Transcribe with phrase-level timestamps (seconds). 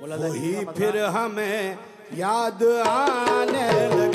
[0.00, 1.78] बोला वही फिर हमें
[2.16, 4.07] याद आने लगे।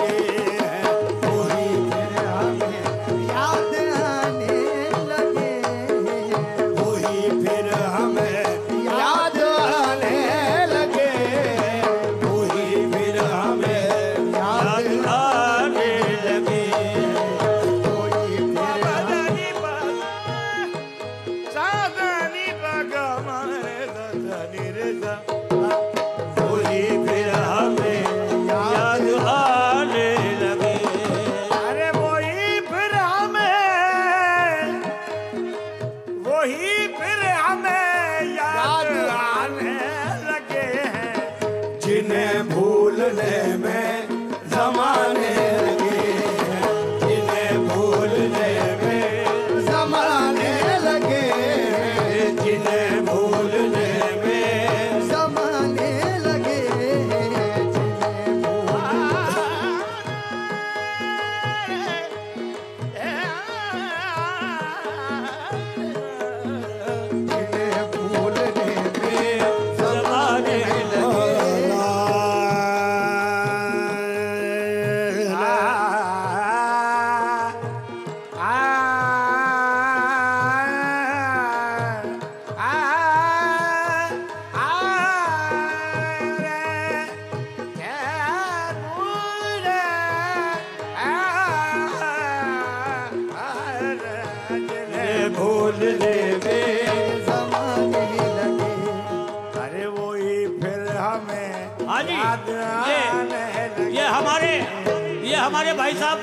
[105.43, 106.19] हमारे भाई साहब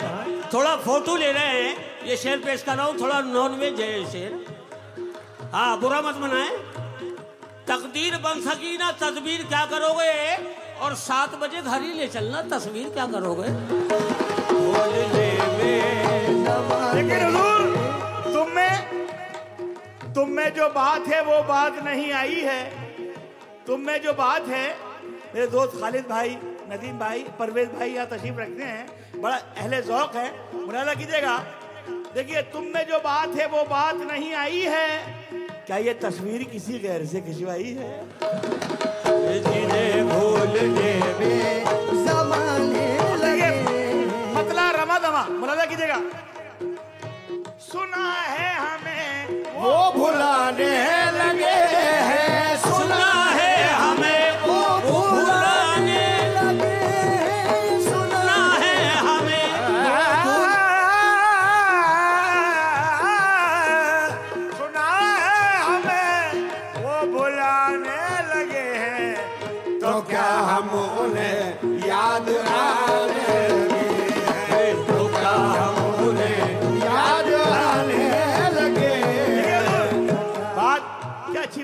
[0.52, 3.88] थोड़ा फ़ोटो ले रहे हैं। ये शेर पेश कर रहा हूँ थोड़ा नॉन वेज है
[3.92, 4.32] ये शेर।
[5.52, 6.50] हाँ बुरा मत मनाए।
[7.68, 10.12] तकदीर बन सकी ना तस्वीर क्या करोगे?
[10.80, 13.48] और सात बजे घर ही ले चलना तस्वीर क्या करोगे?
[16.94, 18.74] लेकिन हुजूर तुम में
[20.14, 22.62] तुम में जो बात है वो बात नहीं आई है।
[23.66, 24.66] तुम में जो बात है
[25.34, 26.36] मेरे दोस्त खालिद भाई
[26.72, 31.36] नदीम भाई परवेज भाई यहाँ तशरीफ़ रखते हैं बड़ा अहले जौक है। मुनाजा कीजिएगा।
[32.14, 34.88] देखिए तुम में जो बात है वो बात नहीं आई है।
[35.66, 37.90] क्या ये तस्वीर किसी गैर से खिंचवाई है?
[44.34, 46.00] मतला रमा दमा मुनाजा कीजिएगा।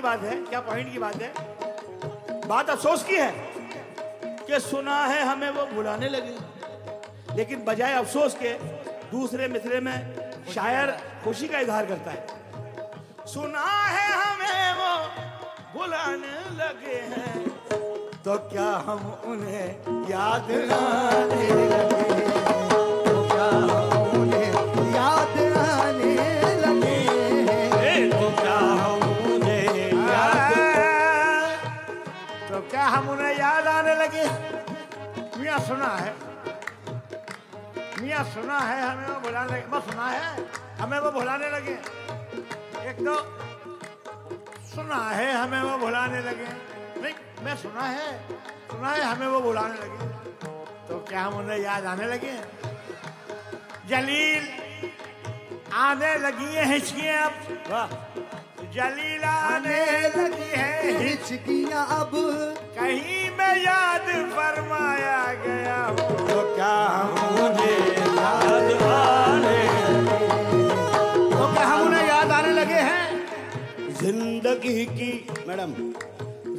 [0.07, 1.31] बात है, क्या पॉइंट की बात है?
[2.47, 3.31] बात अफसोस की है
[4.41, 8.53] कि सुना है हमें, वो बुलाने लगे। लेकिन बजाय अफसोस के,
[9.11, 9.97] दूसरे मिसरे में
[10.53, 10.91] शायर
[11.23, 14.93] खुशी का इजहार करता है। सुना है हमें, वो
[15.73, 17.45] बुलाने लगे हैं।
[18.23, 19.67] तो क्या हम उन्हें
[20.09, 22.17] याद आने लगे
[23.05, 23.96] तो क्या हम
[35.57, 36.13] मियाँ सुना है।
[38.01, 40.49] मियाँ सुना है हमें, वो बुलाने लगे। बस सुना है?
[40.81, 41.73] हमें वो बुलाने लगे।
[42.89, 43.15] एक तो
[44.75, 46.49] सुना है हमें, वो बुलाने लगे।
[47.01, 47.13] नहीं,
[47.45, 48.29] मैं सुना है।
[48.69, 50.07] सुना है, हमें वो बुलाने लगे।
[50.87, 52.37] तो क्या हम उन्हें याद आने लगे?
[53.87, 54.45] जलील
[55.73, 57.41] आने लगी है हिचकियाँ अब।
[58.73, 60.66] जलील आने लगी है
[60.97, 62.11] हिचकियाँ अब।
[62.77, 65.95] कहीं में याद फरमाया गया हो।
[66.27, 67.11] तो क्या हम
[67.43, 67.79] उन्हें
[68.17, 69.59] याद आने?
[71.29, 73.05] तो क्या हम उन्हें याद आने लगे हैं?
[74.01, 75.11] ज़िंदगी की
[75.47, 75.73] मैडम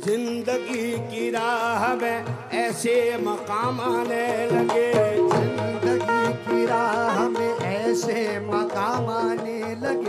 [0.04, 4.92] ज़िंदगी की राह में ऐसे मकाम आने लगे।
[5.28, 10.07] ज़िंदगी की राह में ऐसे मकाम आने लगे।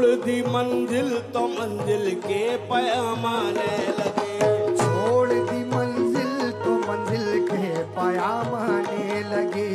[0.00, 9.20] छोड़ दी मंजिल तो मंजिल के पैमाने लगे। छोड़ दी मंजिल तो मंजिल के पैमाने
[9.32, 9.66] लगे।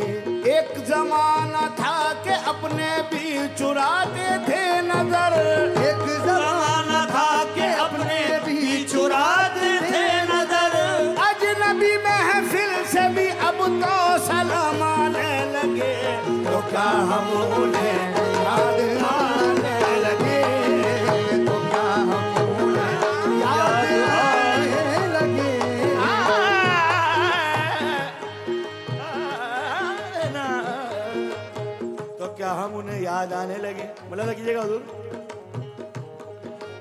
[0.53, 5.37] एक जमाना था के अपने भी चुराते थे नज़र।
[5.83, 10.75] एक जमाना था के अपने भी चुराते थे नज़र।
[11.27, 13.95] अजनबी महफिल से भी अब तो
[14.25, 15.95] सलामाने लगे।
[16.43, 17.31] तो क्या हम
[17.61, 18.14] उन्हें
[34.15, 35.03] मतलब कीजिएगा हजूर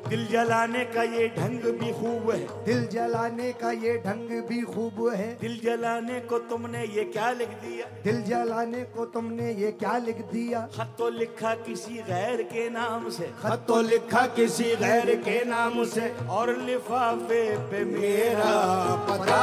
[0.08, 5.08] दिल जलाने का ये ढंग भी खूब है। दिल जलाने का ये ढंग भी खूब
[5.14, 7.86] है। दिल जलाने को तुमने ये क्या लिख दिया?
[8.04, 10.60] दिल जलाने को तुमने ये क्या लिख दिया?
[10.76, 15.84] खत तो लिखा किसी गैर के नाम से। खत तो लिखा किसी गैर के नाम
[15.84, 18.52] से। और लिफाफे पे मेरा
[19.10, 19.40] पता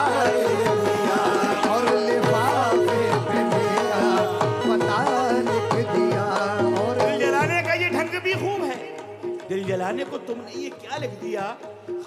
[10.32, 11.58] तुमने ये क्या लिख दिया?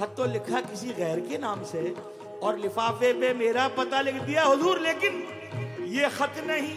[0.00, 1.94] खत तो लिखा किसी गैर के नाम से।
[2.42, 5.12] और लिफाफे पे मेरा पता लिख दिया, हुजूर, लेकिन
[5.84, 6.74] ये खत नहीं।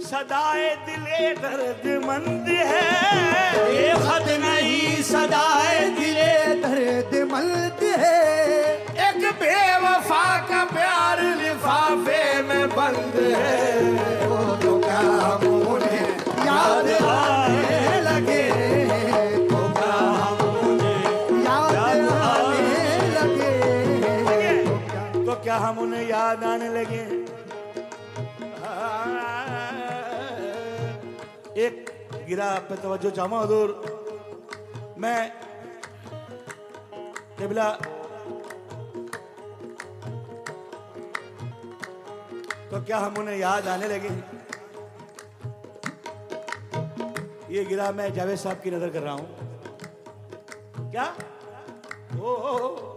[0.00, 8.74] सदाए दिले दर्दमंद है। ये खत नहीं, सदाए दिले दर्द मल्द है।
[9.08, 13.99] एक बेवफा का प्यार लिफाफे में बंद है।
[26.80, 27.02] लगे।
[31.60, 31.74] एक
[32.26, 33.68] गिरा पे तवज्जो चाहूँ हजूर।
[34.98, 35.20] मैं
[37.38, 37.70] किबला
[42.70, 44.12] तो क्या हम उन्हें याद आने लगे?
[47.50, 51.06] ये गिरा मैं जावेद साहब की नज़र कर रहा हूँ। क्या?
[52.20, 52.89] ओ, ओ, ओ।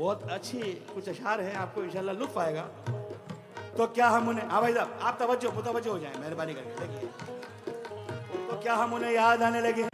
[0.00, 0.58] बहुत अच्छी
[0.90, 2.62] कुछ अशार हैं आपको इंशाल्लाह लुत्फ आएगा।
[3.76, 7.08] तो क्या हम उन्हें हाँ भाई साहब आप तवज्जो मुतवज्जो हो जाए मेहरबानी करके देखिए।
[8.46, 9.88] तो क्या हम उन्हें याद आने लगे हैं?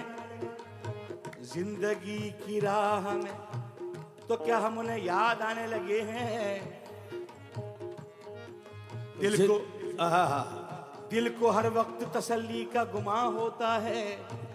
[1.44, 3.35] ज़िंदगी की राह में
[4.29, 6.55] तो क्या हम उन्हें याद आने लगे हैं?
[9.20, 9.58] दिल को
[11.11, 14.03] दिल को हर वक्त तसल्ली का गुमा होता है।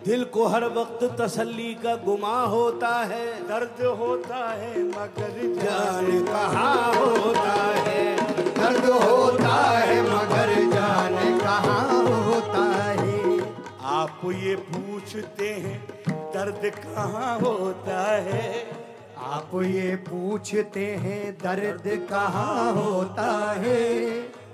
[0.06, 6.94] दिल को हर वक्त तसल्ली का गुमा होता है। दर्द होता है मगर जान कहाँ
[6.94, 8.15] होता है।
[8.57, 12.63] दर्द होता है मगर जान कहाँ होता
[13.01, 13.39] है।
[13.83, 18.65] आप ये पूछते हैं दर्द कहाँ होता है?
[19.18, 23.80] आप ये पूछते हैं दर्द कहाँ होता है?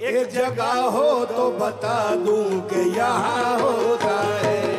[0.01, 4.76] एक जगह हो तो बता दूँ कि यहाँ होता है।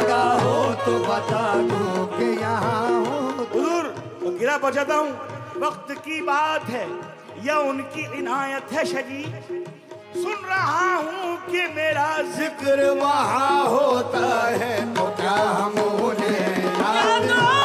[0.00, 3.18] जगह हो तो बता दो कि यहाँ हो
[4.20, 5.10] तो गिरा बचाता हूँ।
[5.60, 6.86] वक्त की बात है
[7.44, 9.22] या उनकी इनायत है शजी।
[10.22, 17.59] सुन रहा हूँ कि मेरा ज़िक्र ज़िक्र वहाँ होता है तो क्या हम उन्हें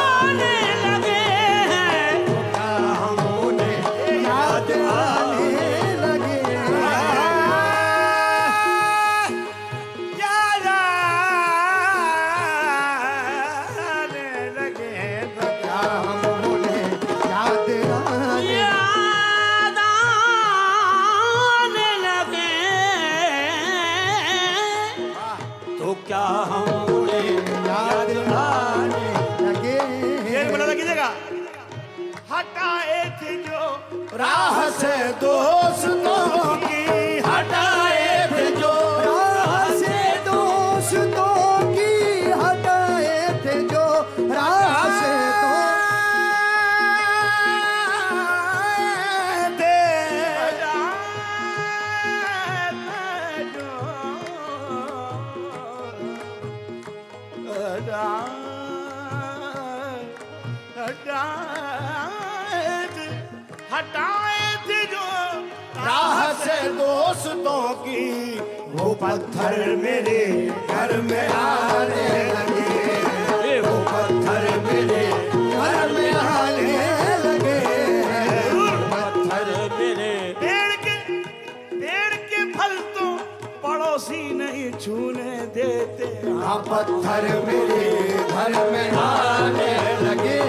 [87.16, 87.84] पत्थर मेरे
[88.28, 90.40] घर में आने लगे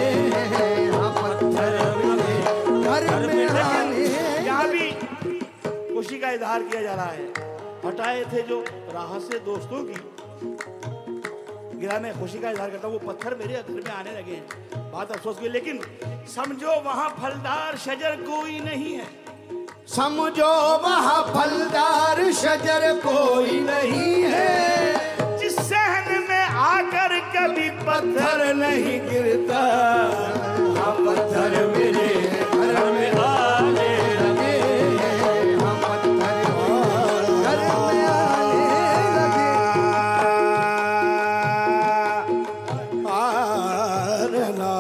[0.93, 4.07] हाँ पत्थर मेरे घर में आने
[4.47, 4.91] यहाँ भी
[5.95, 7.27] खुशी का इजहार किया जा रहा है।
[7.85, 8.61] हटाए थे जो
[8.95, 9.99] राह से दोस्तों की।
[11.81, 14.91] गिरा मैं खुशी का इजहार करता हूँ वो पत्थर मेरे घर में आने लगे हैं।
[14.93, 15.81] बात अफसोस की लेकिन
[16.35, 19.07] समझो वहाँ फलदार शजर कोई नहीं है।
[19.97, 24.76] समझो वहाँ फलदार शजर कोई नहीं है।
[27.97, 29.61] पत्थर नहीं गिरता।
[30.79, 32.09] हाँ, पत्थर मेरे
[32.57, 34.57] घर में आने लगे।
[35.61, 36.37] हाँ, पत्थर
[37.45, 38.75] घर में आने
[39.17, 39.49] लगे।
[43.15, 44.75] आना आना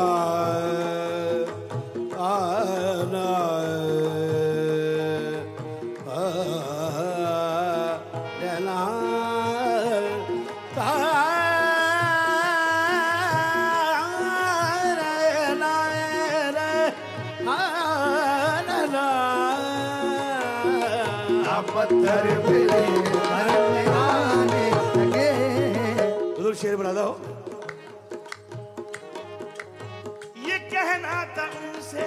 [30.76, 32.02] कहना था उनसे।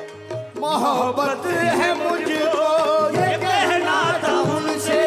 [0.62, 1.46] मोहब्बत
[1.78, 2.68] है मुझको
[3.16, 5.00] ये कहना था उनसे।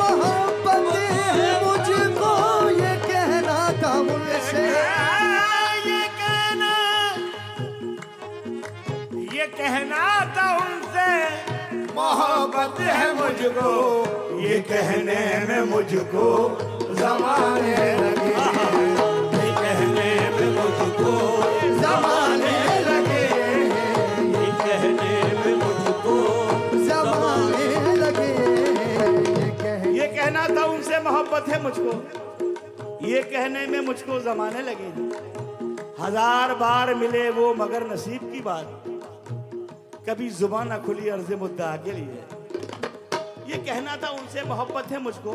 [0.00, 2.30] मोहब्बत है मुझको
[2.78, 4.64] ये कहना था मुझसे
[5.88, 6.72] ये कहना
[9.34, 10.02] ये कहना
[10.36, 11.08] था उनसे।
[11.94, 13.70] मोहब्बत है मुझको
[14.46, 16.26] ये कहने में मुझको
[17.00, 18.29] जमाने लगे।
[31.40, 34.88] मोहब्बत है मुझको। ये कहने में मुझको जमाने लगे
[36.00, 38.66] हज़ार बार मिले वो मगर नसीब की बात।
[40.08, 42.20] कभी ज़ुबान ना खुली अर्ज़ मुद्दा के लिए।
[43.48, 45.32] ये कहना था उनसे मोहब्बत है मुझको।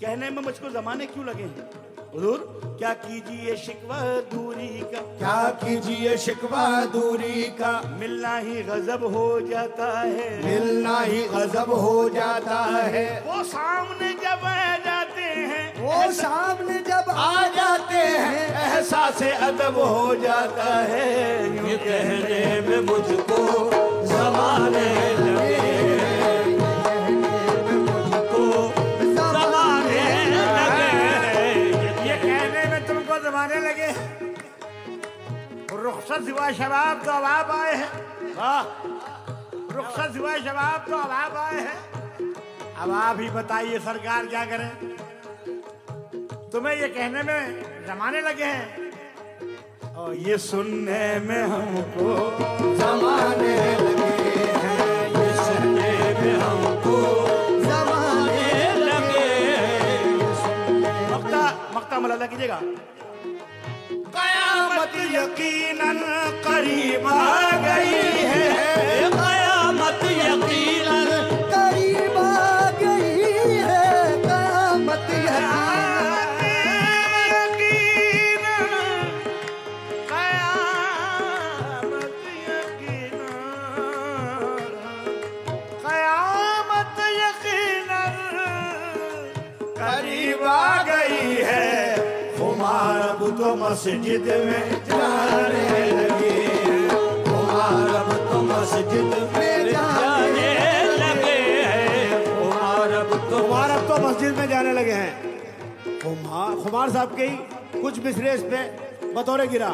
[0.00, 1.68] कहने में मुझको जमाने क्यों लगे हैं?
[2.14, 3.98] हुजूर क्या कीजिए शिकवा
[4.32, 5.00] दूरी का?
[5.18, 7.96] क्या कीजिए शिकवा दूरी का?
[8.00, 14.44] मिलना ही गजब हो जाता है। मिलना ही गजब हो जाता है। वो सामने जब
[14.44, 21.56] आ जाते हैं वो सामने जब आ जाते हैं ऐसा एहसास अदब हो जाता है।
[21.56, 23.70] यूँ कहने में मुझको
[24.06, 26.21] जमाने लगे।
[35.82, 37.90] रुखसत हुआ शबाब तो अब आप आए हैं।
[38.36, 38.62] वाह।
[39.76, 41.78] रुखसत हुआ शबाब तो अब आप आए हैं।
[42.82, 44.68] अब आप ही बताइए सरकार क्या करे।
[46.52, 47.40] तुम्हें ये कहने में
[47.86, 48.68] जमाने लगे हैं।
[49.96, 52.14] और ये सुनने में हमको
[52.76, 54.22] जमाने लगे
[54.62, 56.96] हैं। ये सुनने में हमको
[57.64, 59.28] जमाने लगे
[61.14, 61.42] मक्ता
[61.74, 62.60] मक्ता मलाला कीजिएगा।
[64.92, 66.00] कयामत यकीनन
[66.44, 68.48] करीब आ गई है।
[69.12, 71.08] कयामत यकीनन
[71.52, 73.22] करीब आ गई
[73.68, 73.86] है।
[74.26, 75.08] कयामत
[87.22, 87.64] यकीन
[89.80, 91.70] करीब आ गई है।
[92.36, 93.00] खुमार
[93.32, 94.81] तो मस्जिद में
[103.52, 108.32] खुमार अब तो मस्जिद में जाने लगे हैं। खुमार खुमार साहब के ही कुछ मिसरे
[108.32, 108.60] इस पे
[109.12, 109.68] बतौरे गिरा।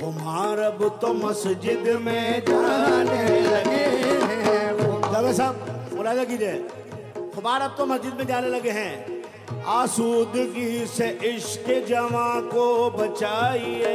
[0.00, 6.52] खुमार अब तो मस्जिद में जाने लगे हैं। साहब मुलाजा कीजिए।
[7.34, 13.94] खुमार अब तो मस्जिद में जाने लगे हैं। आसूदगी से इश्क जमा को बचाइए।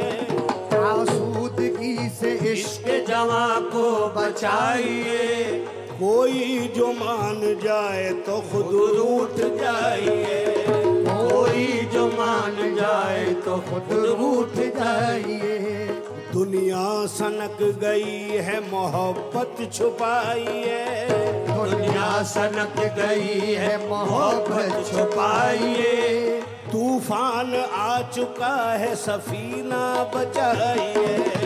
[0.78, 11.66] आसूदगी से इश्क जमा को बचाइए। कोई जो मान जाए तो खुद रूठ जाइए। कोई
[11.92, 15.86] जो मान जाए तो खुद रूठ जाइए।
[16.32, 21.06] दुनिया सनक गई है, मोहब्बत छुपाइए।
[21.46, 26.40] दुनिया सनक गई है, मोहब्बत छुपाइए।
[26.72, 31.41] तूफ़ान आ चुका है, सफीना बचाइए।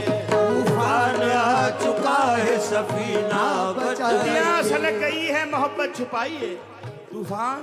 [0.97, 3.41] तूफ़ान आ चुका है सफीना
[3.73, 6.49] दुनिया बचाइए सनक गई है मोहब्बत छुपाइए।
[7.13, 7.61] तूफ़ान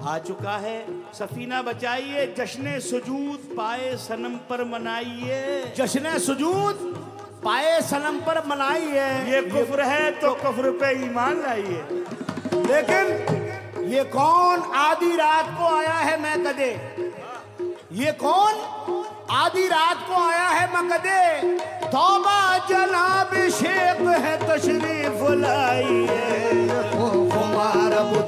[0.00, 0.76] आ चुका है
[1.14, 5.40] सफीना बचाइए। जश्न सुजूद पाए सनम पर मनाइए।
[5.76, 6.76] जश्न सुजूद
[7.44, 11.82] पाए सनम पर मनाइए। ये कुफ्र है तो कुफ्र पे ईमान लाइए।
[12.70, 16.70] लेकिन ये कौन आधी रात को आया है मैं कदे
[17.98, 18.54] ये कौन
[19.34, 21.77] आधी रात को आया है मकदे?
[21.92, 26.26] तौबा जनाब शेख है तशरीफ़ लाइए।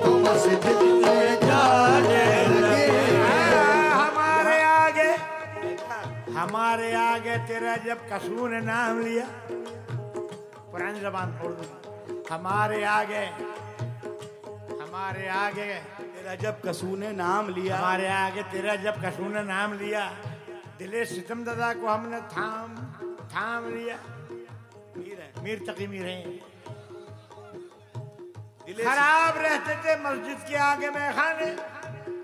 [0.02, 0.64] तो मस्जिद
[1.02, 2.84] में जाने लगे।
[3.92, 5.10] हमारे आगे
[6.32, 9.26] हमारे आगे तेरा जब कसू ने नाम लिया
[10.70, 11.64] पुरानी जबान छोड़ दो
[12.30, 13.24] हमारे आगे
[14.82, 15.68] हमारे आगे
[16.14, 20.04] तेरा जब कसू ने नाम लिया। हमारे आगे तेरा जब कसू ने नाम लिया
[20.78, 22.70] दिले सितम दादा को हमने थाम।
[23.32, 23.96] थाम लिया।
[24.96, 26.18] मीर है मीर तकी मीर है।
[28.70, 31.50] खराब रहते थे मस्जिद के आगे में खाने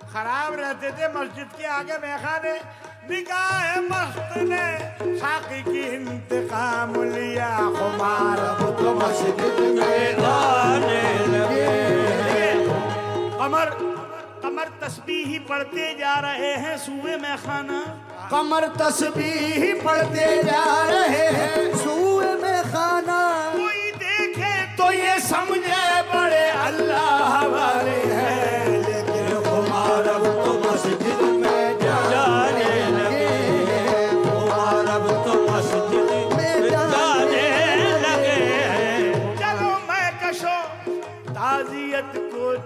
[0.06, 2.54] खराब रहते थे मस्जिद के आगे में खाने
[3.08, 4.66] निगाह मस्त ने
[5.18, 8.40] साकी की इंतकाम लिया खुमार
[8.80, 9.40] तो मस्जिद
[9.78, 11.68] में आने लगे।
[13.38, 13.70] कमर
[14.42, 17.80] कमर तस्बीह ही पढ़ते जा रहे हैं सुबह में खाना
[18.30, 23.20] कमर तस्बीह पढ़ते जा रहे हैं। सुए में खाना
[23.52, 27.95] कोई देखे तो ये समझे बड़े अल्लाह वाले।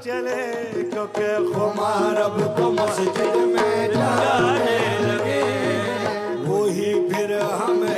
[0.04, 0.44] चले
[0.90, 3.18] क्योंकि खुमार अब तो मस्जिद
[3.52, 5.42] में जाने लगे।
[6.44, 7.89] वो ही फिर हमें